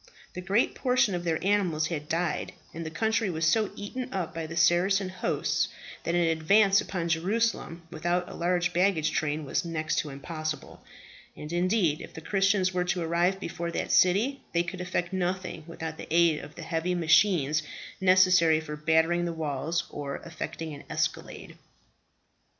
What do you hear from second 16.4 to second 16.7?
the